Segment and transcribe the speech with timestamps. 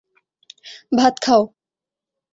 [0.91, 1.41] ভাত খাও।